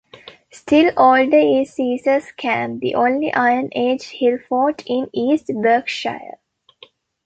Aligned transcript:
Still 0.49 0.91
older 0.97 1.37
is 1.37 1.73
Caesar's 1.75 2.31
Camp, 2.31 2.81
the 2.81 2.95
only 2.95 3.31
Iron 3.33 3.69
Age 3.71 4.01
hill 4.09 4.39
fort 4.49 4.81
in 4.87 5.11
East 5.13 5.51
Berkshire. 5.61 6.39